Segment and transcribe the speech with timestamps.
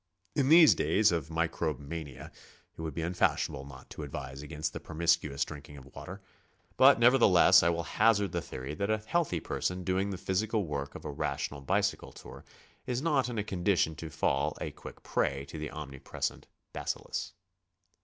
[0.35, 2.31] In these days of microbe mania
[2.75, 6.23] it would be unfashionable not to advise against the promiscu ous drinking of water,
[6.75, 10.95] but nevertheless I will hazard the theory that a healthy person doing the physical work
[10.95, 12.43] of a rational bicycle tour
[12.87, 17.33] is not in a condition to fall a quick prey to the omnipresent bacillus.